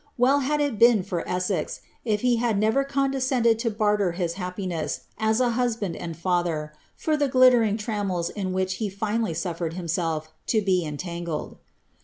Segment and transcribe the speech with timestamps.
[0.17, 5.01] Well had it been for Essex, if he had never condescended to barter his happiness,
[5.19, 9.73] as a knsband and father, for the glittering trammels in which he finally suf fered
[9.73, 11.57] himself to be entangled.